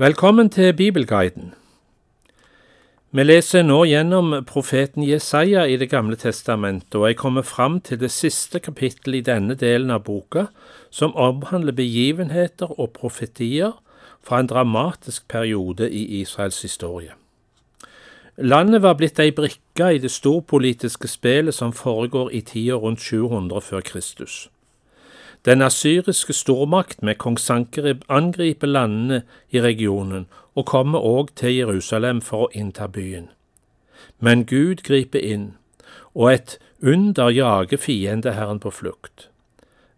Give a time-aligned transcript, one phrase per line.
[0.00, 1.54] Velkommen til Bibelguiden.
[3.10, 7.98] Vi leser nå gjennom profeten Jesaja i Det gamle testamentet, og jeg kommer fram til
[7.98, 10.44] det siste kapittelet i denne delen av boka,
[10.90, 13.72] som omhandler begivenheter og profetier
[14.22, 17.10] fra en dramatisk periode i Israels historie.
[18.36, 23.60] Landet var blitt ei brikke i det storpolitiske spelet som foregår i tida rundt 700
[23.60, 24.48] før Kristus.
[25.44, 32.20] Den asyriske stormakt med kong Sankerib angriper landene i regionen og kommer òg til Jerusalem
[32.20, 33.28] for å innta byen.
[34.20, 35.54] Men Gud griper inn,
[36.14, 39.28] og et under jager fiendeherren på flukt.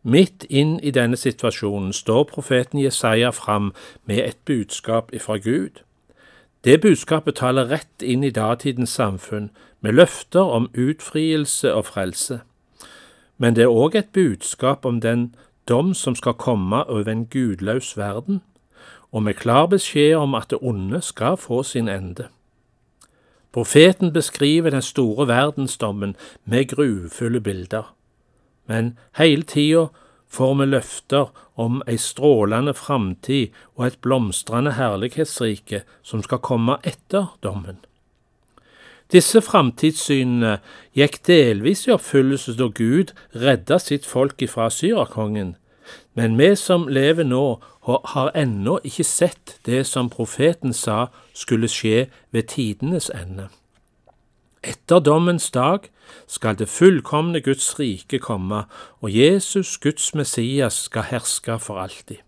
[0.02, 3.72] Midt inn i denne situasjonen står profeten Jesaja fram
[4.04, 5.80] med et budskap ifra Gud.
[6.64, 9.50] Det budskapet taler rett inn i datidens samfunn,
[9.80, 12.40] med løfter om utfrielse og frelse
[13.40, 15.30] men det er òg et budskap om den
[15.68, 18.42] dom som skal komme over en gudløs verden,
[19.12, 22.28] og med klar beskjed om at det onde skal få sin ende.
[23.52, 27.94] Profeten beskriver den store verdensdommen med grufulle bilder,
[28.68, 29.88] men hele tida
[30.28, 37.32] får vi løfter om ei strålende framtid og et blomstrende herlighetsrike som skal komme etter
[37.42, 37.80] dommen.
[39.10, 40.58] Disse framtidssynene
[40.94, 45.56] gikk delvis i oppfyllelse da Gud redda sitt folk ifra syrakongen,
[46.14, 52.06] men vi som lever nå, har ennå ikke sett det som profeten sa skulle skje
[52.30, 53.48] ved tidenes ende.
[54.62, 55.88] Etter dommens dag
[56.28, 58.64] skal det fullkomne Guds rike komme,
[59.00, 62.20] og Jesus, Guds Messias, skal herske for alltid.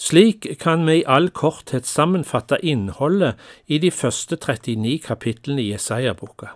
[0.00, 3.36] Slik kan vi i all korthet sammenfatte innholdet
[3.68, 6.54] i de første 39 kapitlene i Jesaja-boka.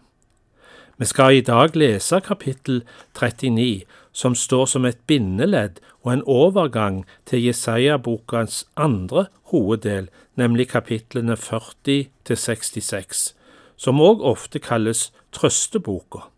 [0.97, 2.81] Vi skal i dag lese kapittel
[3.13, 10.09] 39, som står som et bindeledd og en overgang til Jesaja-bokens andre hoveddel,
[10.41, 13.35] nemlig kapitlene 40 til 66,
[13.77, 16.31] som òg ofte kalles trøsteboka.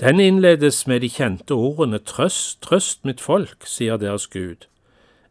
[0.00, 4.66] Den innledes med de kjente ordene Trøst, trøst mitt folk, sier deres Gud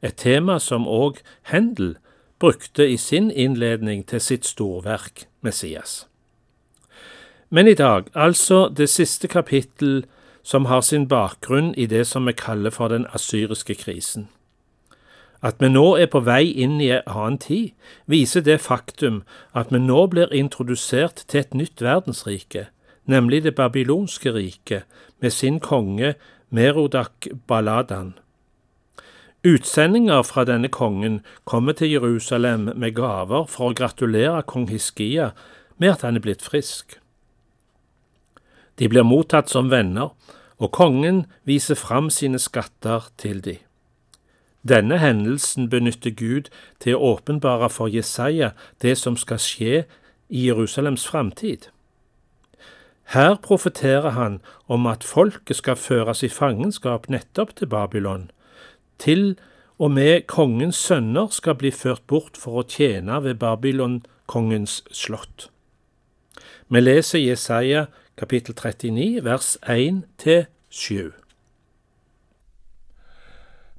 [0.01, 1.21] et tema som òg
[1.51, 1.97] Hendel
[2.39, 6.07] brukte i sin innledning til sitt storverk Messias.
[7.49, 10.05] Men i dag, altså det siste kapittel
[10.43, 14.29] som har sin bakgrunn i det som vi kaller for den asyriske krisen.
[15.43, 17.69] At vi nå er på vei inn i en annen tid,
[18.05, 19.21] viser det faktum
[19.53, 22.67] at vi nå blir introdusert til et nytt verdensrike,
[23.05, 24.83] nemlig det babylonske riket,
[25.19, 26.13] med sin konge
[26.49, 28.17] Merodak Baladan.
[29.45, 35.31] Utsendinger fra denne kongen kommer til Jerusalem med gaver for å gratulere kong Hiskia
[35.77, 36.97] med at han er blitt frisk.
[38.77, 40.09] De blir mottatt som venner,
[40.57, 43.59] og kongen viser fram sine skatter til de.
[44.67, 46.49] Denne hendelsen benytter Gud
[46.81, 49.83] til å åpenbare for Jesaja det som skal skje
[50.29, 51.69] i Jerusalems framtid.
[53.13, 58.31] Her profeterer han om at folket skal føres i fangenskap nettopp til Babylon,
[58.99, 59.35] til
[59.77, 65.49] og med kongens sønner skal bli ført bort for å tjene ved Babylon-kongens slott.
[66.67, 67.85] Vi leser Jesaja
[68.17, 71.13] kapittel 39 vers 1 til 7.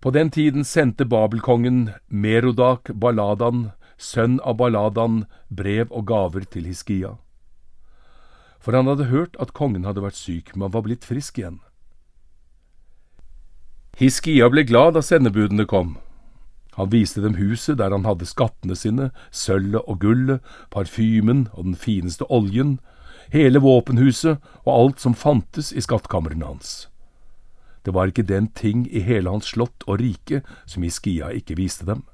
[0.01, 7.17] På den tiden sendte Babelkongen Merodak Baladan, sønn av Baladan, brev og gaver til Hiskia.
[8.63, 11.59] For han hadde hørt at kongen hadde vært syk, men var blitt frisk igjen.
[13.99, 15.97] Hiskia ble glad da sendebudene kom.
[16.79, 21.75] Han viste dem huset der han hadde skattene sine, sølvet og gullet, parfymen og den
[21.75, 22.77] fineste oljen,
[23.35, 26.87] hele våpenhuset og alt som fantes i skattkamrene hans.
[27.83, 31.89] Det var ikke den ting i hele hans slott og rike som Hiskia ikke viste
[31.89, 32.05] dem.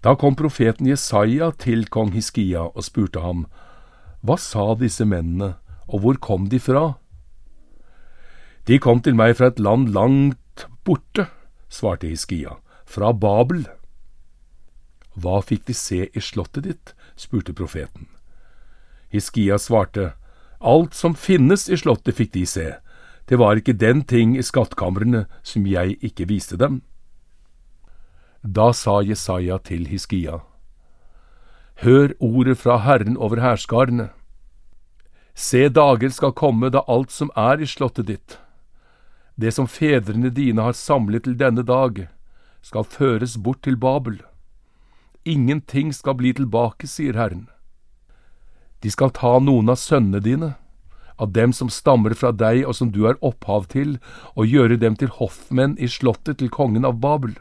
[0.00, 3.44] Da kom profeten Jesaja til kong Hiskia og spurte ham,
[4.24, 6.94] Hva sa disse mennene, og hvor kom de fra?
[8.66, 11.26] De kom til meg fra et land langt borte,
[11.68, 13.66] svarte Hiskia, fra Babel.
[15.14, 16.94] Hva fikk de se i slottet ditt?
[17.16, 18.08] spurte profeten.
[19.10, 20.12] Hiskia svarte,
[20.60, 22.68] Alt som finnes i slottet fikk de se,
[23.30, 26.82] det var ikke den ting i skattkamrene som jeg ikke viste dem.
[28.42, 30.40] Da sa Jesaja til Hiskia,
[31.80, 34.10] Hør ordet fra Herren over hærskarene.
[35.34, 38.36] Se, dager skal komme da alt som er i slottet ditt,
[39.40, 42.06] det som fedrene dine har samlet til denne dag,
[42.62, 44.20] skal føres bort til Babel.
[45.24, 47.46] Ingenting skal bli tilbake, sier Herren.
[48.80, 50.54] De skal ta noen av sønnene dine,
[51.20, 53.98] av dem som stammer fra deg og som du er opphav til,
[54.36, 57.36] og gjøre dem til hoffmenn i slottet til kongen av Babel.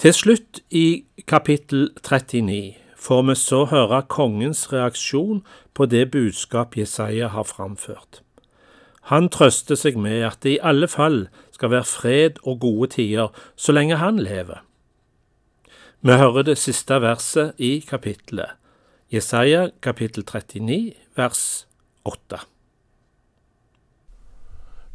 [0.00, 5.44] Til slutt i kapittel 39 får vi så høre kongens reaksjon
[5.76, 8.22] på det budskap Jesaja har framført.
[9.10, 13.32] Han trøster seg med at det i alle fall skal være fred og gode tider
[13.56, 14.62] så lenge han lever.
[16.02, 18.58] Vi hører det siste verset i kapittelet,
[19.12, 21.66] Jesaja kapittel 39 vers
[22.04, 22.40] 8.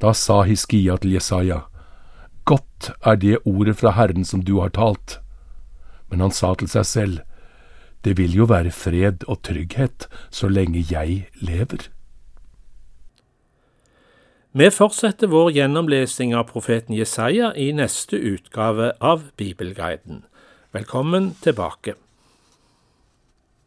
[0.02, 1.62] Da sa Hiskia til Jesaja,
[2.48, 5.20] Godt er det ordet fra Herren som du har talt.
[6.10, 7.20] Men han sa til seg selv,
[8.04, 11.90] Det vil jo være fred og trygghet så lenge jeg lever.
[14.58, 20.24] Vi fortsetter vår gjennomlesing av profeten Jesaja i neste utgave av Bibelguiden.
[20.74, 21.94] Velkommen tilbake.